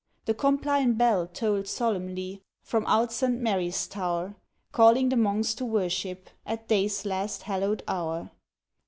[0.25, 3.39] The Compline Bell tolled solemnly From out St.
[3.39, 4.33] Mary's Tower,
[4.71, 8.31] Calling the Monks to worship At day's last hallowed hour.